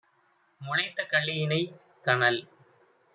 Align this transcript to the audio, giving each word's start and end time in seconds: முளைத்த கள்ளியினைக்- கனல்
முளைத்த 0.61 1.05
கள்ளியினைக்- 1.11 1.75
கனல் 2.05 2.41